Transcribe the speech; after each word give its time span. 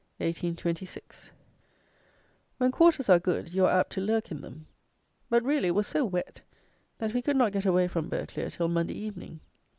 _When 2.57 2.71
quarters 2.71 3.07
are 3.07 3.19
good, 3.19 3.53
you 3.53 3.67
are 3.67 3.79
apt 3.79 3.91
to 3.91 4.01
lurk 4.01 4.31
in 4.31 4.41
them; 4.41 4.65
but, 5.29 5.43
really 5.43 5.67
it 5.67 5.75
was 5.75 5.85
so 5.85 6.03
wet, 6.05 6.41
that 6.97 7.13
we 7.13 7.21
could 7.21 7.37
not 7.37 7.51
get 7.53 7.67
away 7.67 7.87
from 7.87 8.09
Burghclere 8.09 8.49
till 8.51 8.67
Monday 8.67 8.95
evening. 8.95 9.41